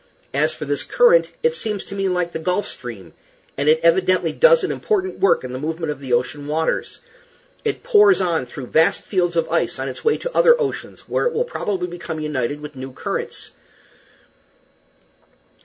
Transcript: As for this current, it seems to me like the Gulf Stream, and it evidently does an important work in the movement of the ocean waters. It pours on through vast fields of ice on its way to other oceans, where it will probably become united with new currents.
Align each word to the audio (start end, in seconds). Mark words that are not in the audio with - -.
As 0.33 0.51
for 0.51 0.65
this 0.65 0.81
current, 0.81 1.29
it 1.43 1.53
seems 1.53 1.83
to 1.85 1.93
me 1.93 2.07
like 2.09 2.31
the 2.31 2.39
Gulf 2.39 2.65
Stream, 2.67 3.13
and 3.55 3.69
it 3.69 3.79
evidently 3.83 4.31
does 4.33 4.63
an 4.63 4.71
important 4.71 5.19
work 5.19 5.43
in 5.43 5.53
the 5.53 5.59
movement 5.59 5.91
of 5.91 5.99
the 5.99 6.11
ocean 6.11 6.47
waters. 6.47 7.01
It 7.63 7.83
pours 7.83 8.19
on 8.19 8.47
through 8.47 8.65
vast 8.73 9.03
fields 9.03 9.35
of 9.35 9.47
ice 9.49 9.77
on 9.77 9.87
its 9.87 10.03
way 10.03 10.17
to 10.17 10.35
other 10.35 10.59
oceans, 10.59 11.01
where 11.07 11.27
it 11.27 11.33
will 11.33 11.43
probably 11.45 11.85
become 11.85 12.19
united 12.19 12.61
with 12.61 12.75
new 12.75 12.91
currents. 12.93 13.51